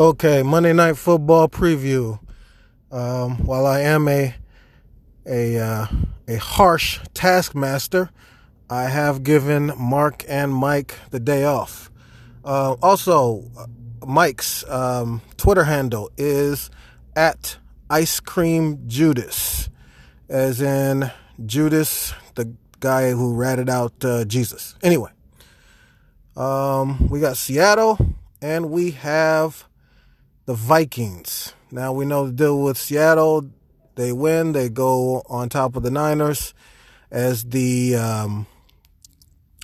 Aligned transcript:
Okay, 0.00 0.42
Monday 0.42 0.72
Night 0.72 0.96
Football 0.96 1.46
preview. 1.50 2.18
Um, 2.90 3.44
while 3.44 3.66
I 3.66 3.80
am 3.80 4.08
a 4.08 4.34
a 5.26 5.58
uh, 5.58 5.86
a 6.26 6.36
harsh 6.36 7.00
taskmaster, 7.12 8.08
I 8.70 8.84
have 8.84 9.22
given 9.22 9.74
Mark 9.76 10.24
and 10.26 10.54
Mike 10.54 10.94
the 11.10 11.20
day 11.20 11.44
off. 11.44 11.90
Uh, 12.42 12.76
also, 12.82 13.44
Mike's 14.06 14.66
um, 14.70 15.20
Twitter 15.36 15.64
handle 15.64 16.10
is 16.16 16.70
at 17.14 17.58
Ice 17.90 18.20
Cream 18.20 18.88
Judas, 18.88 19.68
as 20.30 20.62
in 20.62 21.10
Judas, 21.44 22.14
the 22.36 22.54
guy 22.78 23.10
who 23.10 23.34
ratted 23.34 23.68
out 23.68 24.02
uh, 24.02 24.24
Jesus. 24.24 24.76
Anyway, 24.82 25.10
um, 26.38 27.06
we 27.10 27.20
got 27.20 27.36
Seattle 27.36 27.98
and 28.40 28.70
we 28.70 28.92
have 28.92 29.66
the 30.50 30.56
Vikings. 30.56 31.54
Now 31.70 31.92
we 31.92 32.04
know 32.04 32.26
the 32.26 32.32
deal 32.32 32.60
with 32.60 32.76
Seattle. 32.76 33.48
They 33.94 34.10
win, 34.10 34.50
they 34.50 34.68
go 34.68 35.22
on 35.28 35.48
top 35.48 35.76
of 35.76 35.84
the 35.84 35.92
Niners 35.92 36.54
as 37.08 37.44
the 37.44 37.94
um, 37.94 38.48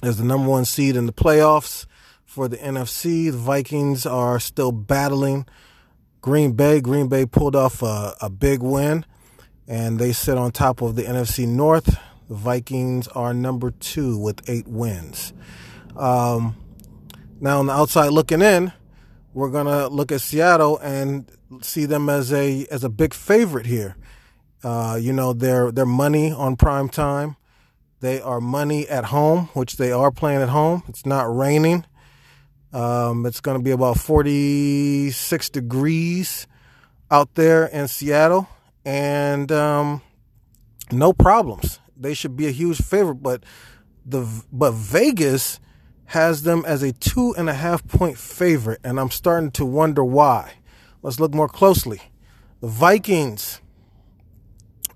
as 0.05 0.19
the 0.19 0.23
number 0.23 0.49
one 0.49 0.65
seed 0.65 0.95
in 0.95 1.07
the 1.07 1.13
playoffs 1.13 1.87
for 2.25 2.47
the 2.47 2.57
NFC. 2.59 3.33
The 3.33 3.37
Vikings 3.37 4.07
are 4.07 4.39
still 4.39 4.71
battling 4.71 5.47
Green 6.21 6.53
Bay. 6.53 6.81
Green 6.81 7.09
Bay 7.09 7.27
pulled 7.27 7.57
off 7.57 7.83
a, 7.83 8.15
a 8.21 8.31
big 8.31 8.63
win, 8.63 9.05
and 9.67 9.99
they 9.99 10.13
sit 10.13 10.39
on 10.39 10.53
top 10.53 10.83
of 10.83 10.95
the 10.95 11.03
NFC 11.03 11.49
North. 11.49 11.99
The 12.29 12.37
Vikings 12.37 13.09
are 13.09 13.35
number 13.35 13.73
two 13.73 14.17
with 14.17 14.49
eight 14.49 14.69
wins. 14.69 15.33
Um, 15.97 16.55
now, 17.41 17.59
on 17.59 17.67
the 17.67 17.73
outside 17.73 18.13
looking 18.13 18.41
in, 18.41 18.73
we're 19.37 19.51
gonna 19.51 19.87
look 19.89 20.11
at 20.13 20.23
Seattle 20.23 20.79
and 20.79 21.31
see 21.61 21.85
them 21.85 22.09
as 22.09 22.33
a 22.33 22.67
as 22.71 22.83
a 22.85 22.89
big 22.89 23.13
favorite 23.13 23.67
here. 23.67 23.95
Uh, 24.65 24.99
you 24.99 25.13
know, 25.13 25.35
they're 25.35 25.71
they're 25.71 25.85
money 25.85 26.33
on 26.33 26.57
prime 26.57 26.89
time. 26.89 27.37
They 28.01 28.19
are 28.19 28.41
money 28.41 28.89
at 28.89 29.05
home, 29.05 29.51
which 29.53 29.77
they 29.77 29.93
are 29.93 30.11
playing 30.11 30.41
at 30.41 30.49
home. 30.49 30.85
It's 30.89 31.05
not 31.05 31.25
raining. 31.25 31.85
Um, 32.73 33.27
it's 33.27 33.43
going 33.43 33.59
to 33.59 33.63
be 33.63 33.73
about 33.73 33.99
46 33.99 35.51
degrees 35.51 36.47
out 37.11 37.35
there 37.35 37.67
in 37.67 37.89
Seattle, 37.89 38.49
and 38.87 39.53
um, 39.53 40.01
no 40.91 41.13
problems. 41.13 41.79
They 41.95 42.15
should 42.15 42.37
be 42.37 42.47
a 42.47 42.53
huge 42.53 42.81
favorite, 42.81 43.17
but 43.17 43.45
the 44.07 44.27
but 44.51 44.73
Vegas 44.73 45.61
has 46.07 46.43
them 46.43 46.65
as 46.67 46.83
a 46.83 46.93
two 46.93 47.35
and 47.37 47.49
a 47.49 47.55
half 47.55 47.87
point 47.87 48.19
favorite, 48.19 48.81
and 48.85 48.99
I'm 49.01 49.11
starting 49.11 49.51
to 49.53 49.65
wonder 49.65 50.05
why. 50.05 50.55
Let's 51.03 51.21
look 51.21 51.35
more 51.35 51.49
closely. 51.49 52.01
The 52.61 52.69
Vikings, 52.69 53.61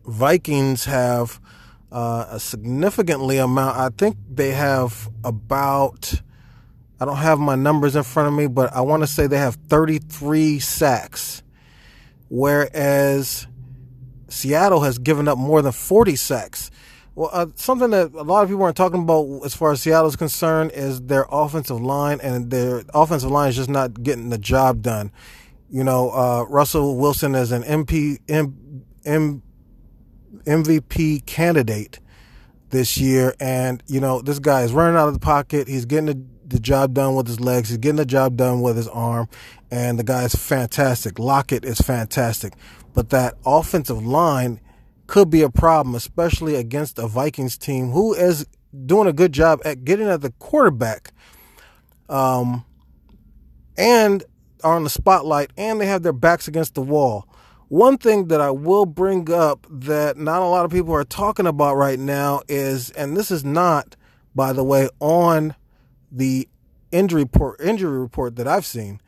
Vikings 0.04 0.84
have 0.86 1.40
uh, 1.92 2.26
a 2.30 2.40
significantly 2.40 3.38
amount. 3.38 3.76
I 3.76 3.90
think 3.90 4.16
they 4.28 4.52
have 4.52 5.08
about. 5.24 6.22
I 7.00 7.06
don't 7.06 7.16
have 7.16 7.38
my 7.38 7.54
numbers 7.54 7.96
in 7.96 8.02
front 8.02 8.28
of 8.28 8.34
me, 8.34 8.46
but 8.46 8.72
I 8.74 8.82
want 8.82 9.02
to 9.02 9.06
say 9.06 9.26
they 9.26 9.38
have 9.38 9.54
33 9.54 10.58
sacks, 10.58 11.42
whereas 12.28 13.46
Seattle 14.28 14.80
has 14.80 14.98
given 14.98 15.26
up 15.26 15.38
more 15.38 15.62
than 15.62 15.72
40 15.72 16.14
sacks. 16.16 16.70
Well, 17.14 17.30
uh, 17.32 17.46
something 17.56 17.90
that 17.90 18.12
a 18.14 18.22
lot 18.22 18.42
of 18.42 18.48
people 18.48 18.62
aren't 18.62 18.76
talking 18.76 19.02
about 19.02 19.44
as 19.44 19.54
far 19.54 19.72
as 19.72 19.82
Seattle 19.82 20.08
is 20.08 20.16
concerned 20.16 20.70
is 20.72 21.02
their 21.02 21.26
offensive 21.30 21.80
line, 21.80 22.20
and 22.22 22.50
their 22.50 22.84
offensive 22.94 23.30
line 23.30 23.50
is 23.50 23.56
just 23.56 23.68
not 23.68 24.02
getting 24.02 24.30
the 24.30 24.38
job 24.38 24.82
done. 24.82 25.10
You 25.68 25.84
know, 25.84 26.10
uh, 26.10 26.44
Russell 26.48 26.96
Wilson 26.96 27.34
is 27.34 27.52
an 27.52 27.62
MP, 27.62 28.18
M, 28.28 28.84
M, 29.04 29.42
MVP 30.44 31.26
candidate 31.26 31.98
this 32.70 32.96
year, 32.96 33.34
and 33.40 33.82
you 33.86 34.00
know 34.00 34.20
this 34.20 34.38
guy 34.38 34.62
is 34.62 34.72
running 34.72 34.96
out 34.96 35.08
of 35.08 35.14
the 35.14 35.20
pocket. 35.20 35.66
He's 35.68 35.86
getting 35.86 36.06
the, 36.06 36.24
the 36.46 36.60
job 36.60 36.94
done 36.94 37.16
with 37.16 37.26
his 37.26 37.40
legs. 37.40 37.68
He's 37.68 37.78
getting 37.78 37.96
the 37.96 38.06
job 38.06 38.36
done 38.36 38.60
with 38.60 38.76
his 38.76 38.88
arm, 38.88 39.28
and 39.70 39.98
the 39.98 40.04
guy 40.04 40.24
is 40.24 40.34
fantastic. 40.34 41.18
Lockett 41.18 41.64
is 41.64 41.80
fantastic, 41.80 42.54
but 42.94 43.10
that 43.10 43.34
offensive 43.44 44.04
line 44.04 44.60
could 45.10 45.28
be 45.28 45.42
a 45.42 45.50
problem, 45.50 45.96
especially 45.96 46.54
against 46.54 46.96
a 46.96 47.08
Vikings 47.08 47.58
team 47.58 47.90
who 47.90 48.14
is 48.14 48.46
doing 48.86 49.08
a 49.08 49.12
good 49.12 49.32
job 49.32 49.60
at 49.64 49.84
getting 49.84 50.06
at 50.08 50.20
the 50.20 50.30
quarterback. 50.38 51.12
Um, 52.08 52.64
and 53.76 54.22
are 54.62 54.76
on 54.76 54.84
the 54.84 54.90
spotlight 54.90 55.50
and 55.56 55.80
they 55.80 55.86
have 55.86 56.04
their 56.04 56.12
backs 56.12 56.46
against 56.46 56.76
the 56.76 56.82
wall. 56.82 57.26
One 57.66 57.98
thing 57.98 58.28
that 58.28 58.40
I 58.40 58.52
will 58.52 58.86
bring 58.86 59.32
up 59.32 59.66
that 59.68 60.16
not 60.16 60.42
a 60.42 60.46
lot 60.46 60.64
of 60.64 60.70
people 60.70 60.94
are 60.94 61.02
talking 61.02 61.46
about 61.46 61.74
right 61.74 61.98
now 61.98 62.42
is, 62.46 62.90
and 62.90 63.16
this 63.16 63.32
is 63.32 63.44
not, 63.44 63.96
by 64.32 64.52
the 64.52 64.62
way, 64.62 64.88
on 65.00 65.56
the 66.12 66.48
injury 66.92 67.22
report, 67.22 67.60
injury 67.60 67.98
report 67.98 68.36
that 68.36 68.46
I've 68.46 68.66
seen, 68.66 69.00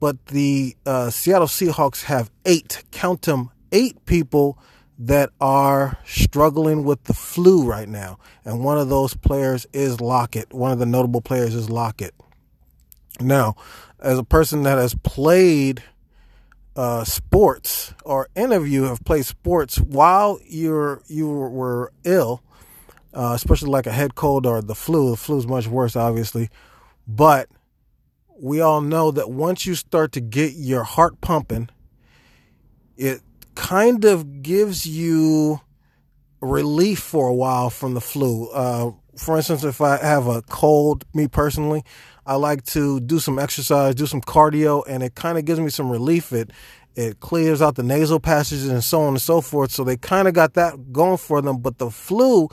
but 0.00 0.26
the 0.26 0.76
uh, 0.86 1.10
Seattle 1.10 1.46
Seahawks 1.46 2.04
have 2.04 2.30
eight, 2.46 2.84
count 2.90 3.22
them, 3.22 3.50
eight 3.70 4.02
people 4.06 4.58
that 5.06 5.30
are 5.40 5.98
struggling 6.04 6.84
with 6.84 7.02
the 7.04 7.14
flu 7.14 7.66
right 7.66 7.88
now. 7.88 8.18
And 8.44 8.62
one 8.62 8.78
of 8.78 8.88
those 8.88 9.14
players 9.14 9.66
is 9.72 10.00
Lockett. 10.00 10.52
One 10.52 10.70
of 10.70 10.78
the 10.78 10.86
notable 10.86 11.20
players 11.20 11.56
is 11.56 11.68
Lockett. 11.68 12.14
Now, 13.20 13.56
as 13.98 14.16
a 14.16 14.22
person 14.22 14.62
that 14.62 14.78
has 14.78 14.94
played 15.02 15.82
uh, 16.76 17.02
sports 17.02 17.94
or 18.04 18.28
any 18.36 18.54
of 18.54 18.68
you 18.68 18.84
have 18.84 19.04
played 19.04 19.26
sports 19.26 19.78
while 19.78 20.38
you're 20.46 21.02
you 21.08 21.28
were 21.28 21.92
ill, 22.04 22.44
uh, 23.12 23.32
especially 23.34 23.70
like 23.70 23.88
a 23.88 23.92
head 23.92 24.14
cold 24.14 24.46
or 24.46 24.62
the 24.62 24.74
flu. 24.76 25.10
The 25.10 25.16
flu 25.16 25.36
is 25.36 25.48
much 25.48 25.66
worse, 25.66 25.96
obviously, 25.96 26.48
but 27.08 27.48
we 28.40 28.60
all 28.60 28.80
know 28.80 29.10
that 29.10 29.30
once 29.30 29.66
you 29.66 29.74
start 29.74 30.12
to 30.12 30.20
get 30.20 30.52
your 30.54 30.84
heart 30.84 31.20
pumping, 31.20 31.70
it 32.96 33.20
kind 33.54 34.04
of 34.04 34.42
gives 34.42 34.86
you 34.86 35.60
relief 36.40 36.98
for 36.98 37.28
a 37.28 37.34
while 37.34 37.70
from 37.70 37.94
the 37.94 38.00
flu. 38.00 38.48
Uh, 38.48 38.92
for 39.16 39.36
instance, 39.36 39.64
if 39.64 39.80
I 39.80 39.98
have 39.98 40.26
a 40.26 40.42
cold, 40.42 41.04
me 41.14 41.28
personally, 41.28 41.84
I 42.26 42.36
like 42.36 42.64
to 42.66 43.00
do 43.00 43.18
some 43.18 43.38
exercise, 43.38 43.94
do 43.94 44.06
some 44.06 44.20
cardio, 44.20 44.82
and 44.88 45.02
it 45.02 45.14
kind 45.14 45.38
of 45.38 45.44
gives 45.44 45.60
me 45.60 45.70
some 45.70 45.90
relief. 45.90 46.32
It 46.32 46.50
it 46.94 47.20
clears 47.20 47.62
out 47.62 47.76
the 47.76 47.82
nasal 47.82 48.20
passages 48.20 48.68
and 48.68 48.84
so 48.84 49.02
on 49.02 49.08
and 49.08 49.22
so 49.22 49.40
forth. 49.40 49.70
So 49.70 49.82
they 49.82 49.96
kind 49.96 50.28
of 50.28 50.34
got 50.34 50.54
that 50.54 50.92
going 50.92 51.16
for 51.16 51.40
them. 51.40 51.58
But 51.58 51.78
the 51.78 51.90
flu, 51.90 52.48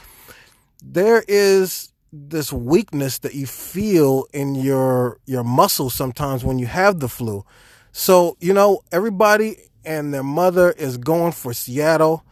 there 0.84 1.24
is 1.28 1.92
this 2.12 2.52
weakness 2.52 3.20
that 3.20 3.36
you 3.36 3.46
feel 3.46 4.26
in 4.34 4.56
your 4.56 5.20
your 5.26 5.44
muscles 5.44 5.94
sometimes 5.94 6.44
when 6.44 6.58
you 6.58 6.68
have 6.68 7.00
the 7.00 7.10
flu. 7.10 7.46
So 7.92 8.38
you 8.40 8.54
know, 8.54 8.82
everybody 8.92 9.69
and 9.86 10.14
their 10.14 10.24
mother 10.24 10.72
is 10.72 10.98
going 10.98 11.32
for 11.32 11.54
Seattle, 11.54 12.24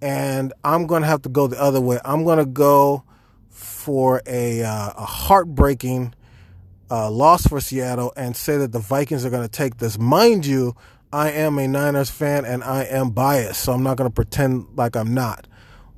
and 0.00 0.52
I'm 0.62 0.86
going 0.86 1.02
to 1.02 1.08
have 1.08 1.22
to 1.22 1.28
go 1.28 1.46
the 1.46 1.60
other 1.60 1.80
way. 1.80 1.98
I'm 2.04 2.24
going 2.24 2.38
to 2.38 2.46
go 2.46 3.04
for 3.50 4.22
a, 4.26 4.62
uh, 4.62 4.92
a 4.96 5.04
heartbreaking 5.04 6.14
uh, 6.90 7.10
loss 7.10 7.46
for 7.46 7.60
Seattle 7.60 8.12
and 8.16 8.36
say 8.36 8.56
that 8.58 8.72
the 8.72 8.78
Vikings 8.78 9.24
are 9.24 9.30
going 9.30 9.42
to 9.42 9.48
take 9.48 9.78
this. 9.78 9.98
Mind 9.98 10.46
you, 10.46 10.76
I 11.12 11.30
am 11.30 11.58
a 11.58 11.68
Niners 11.68 12.10
fan 12.10 12.44
and 12.44 12.64
I 12.64 12.84
am 12.84 13.10
biased, 13.10 13.62
so 13.62 13.72
I'm 13.72 13.82
not 13.82 13.96
going 13.96 14.10
to 14.10 14.14
pretend 14.14 14.66
like 14.74 14.96
I'm 14.96 15.14
not. 15.14 15.46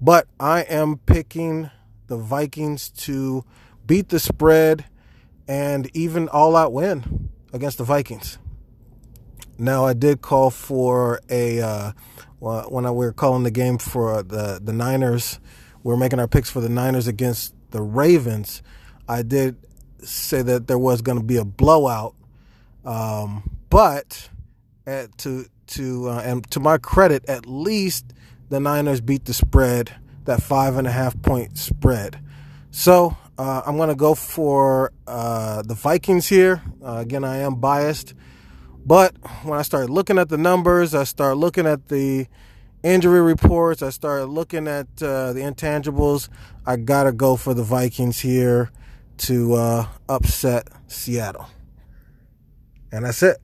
But 0.00 0.28
I 0.38 0.60
am 0.62 0.98
picking 0.98 1.70
the 2.06 2.16
Vikings 2.18 2.90
to 2.90 3.44
beat 3.86 4.10
the 4.10 4.20
spread 4.20 4.84
and 5.48 5.90
even 5.94 6.28
all 6.28 6.56
out 6.56 6.72
win 6.72 7.30
against 7.52 7.78
the 7.78 7.84
Vikings. 7.84 8.38
Now, 9.58 9.86
I 9.86 9.94
did 9.94 10.20
call 10.20 10.50
for 10.50 11.20
a 11.30 11.60
uh, 11.60 11.92
when 12.38 12.86
I, 12.86 12.90
we 12.90 13.06
were 13.06 13.12
calling 13.12 13.42
the 13.42 13.50
game 13.50 13.78
for 13.78 14.22
the 14.22 14.60
the 14.62 14.72
Niners. 14.72 15.40
We 15.82 15.90
were 15.90 15.96
making 15.96 16.18
our 16.18 16.28
picks 16.28 16.50
for 16.50 16.60
the 16.60 16.68
Niners 16.68 17.06
against 17.06 17.54
the 17.70 17.80
Ravens. 17.80 18.62
I 19.08 19.22
did 19.22 19.56
say 20.02 20.42
that 20.42 20.66
there 20.66 20.78
was 20.78 21.00
going 21.00 21.18
to 21.18 21.24
be 21.24 21.36
a 21.36 21.44
blowout, 21.44 22.14
um, 22.84 23.50
but 23.70 24.28
at, 24.86 25.16
to 25.18 25.46
to 25.68 26.10
uh, 26.10 26.22
and 26.24 26.48
to 26.50 26.60
my 26.60 26.78
credit, 26.78 27.24
at 27.28 27.46
least 27.46 28.12
the 28.48 28.60
Niners 28.60 29.00
beat 29.00 29.24
the 29.24 29.34
spread, 29.34 29.94
that 30.24 30.42
five 30.42 30.76
and 30.76 30.86
a 30.86 30.92
half 30.92 31.20
point 31.22 31.56
spread. 31.58 32.20
So 32.70 33.16
uh, 33.38 33.62
I'm 33.66 33.76
going 33.76 33.88
to 33.88 33.94
go 33.94 34.14
for 34.14 34.92
uh, 35.06 35.62
the 35.62 35.74
Vikings 35.74 36.28
here. 36.28 36.62
Uh, 36.84 36.98
again, 36.98 37.24
I 37.24 37.38
am 37.38 37.56
biased. 37.56 38.14
But 38.86 39.16
when 39.42 39.58
I 39.58 39.62
started 39.62 39.90
looking 39.90 40.16
at 40.16 40.28
the 40.28 40.38
numbers, 40.38 40.94
I 40.94 41.02
started 41.02 41.36
looking 41.36 41.66
at 41.66 41.88
the 41.88 42.28
injury 42.84 43.20
reports, 43.20 43.82
I 43.82 43.90
started 43.90 44.26
looking 44.26 44.68
at 44.68 44.86
uh, 45.02 45.32
the 45.32 45.40
intangibles. 45.40 46.28
I 46.64 46.76
got 46.76 47.04
to 47.04 47.12
go 47.12 47.34
for 47.34 47.52
the 47.52 47.64
Vikings 47.64 48.20
here 48.20 48.70
to 49.18 49.54
uh, 49.54 49.88
upset 50.08 50.68
Seattle. 50.86 51.48
And 52.92 53.04
that's 53.04 53.24
it. 53.24 53.38